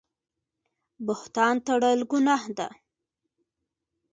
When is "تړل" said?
1.65-1.99